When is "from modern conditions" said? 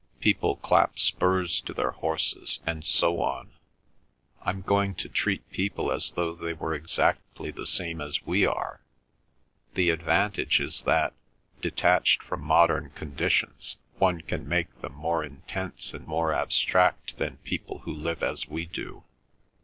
12.23-13.77